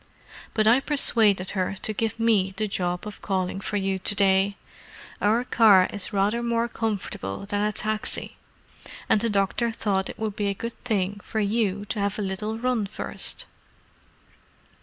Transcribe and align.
"But 0.55 0.65
I 0.65 0.79
persuaded 0.79 1.51
her 1.51 1.75
to 1.83 1.93
give 1.93 2.19
me 2.19 2.55
the 2.57 2.67
job 2.67 3.05
of 3.05 3.21
calling 3.21 3.61
for 3.61 3.77
you 3.77 3.99
to 3.99 4.15
day: 4.15 4.57
our 5.21 5.43
car 5.43 5.87
is 5.93 6.11
rather 6.11 6.41
more 6.41 6.67
comfortable 6.67 7.45
than 7.45 7.61
a 7.61 7.71
taxi, 7.71 8.35
and 9.07 9.21
the 9.21 9.29
doctor 9.29 9.71
thought 9.71 10.09
it 10.09 10.17
would 10.17 10.35
be 10.35 10.47
a 10.47 10.55
good 10.55 10.73
thing 10.83 11.19
for 11.23 11.39
you 11.39 11.85
to 11.85 11.99
have 11.99 12.17
a 12.17 12.23
little 12.23 12.57
run 12.57 12.87
first." 12.87 13.45